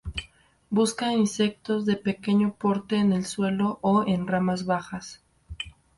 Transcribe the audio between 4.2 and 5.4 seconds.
ramas bajas.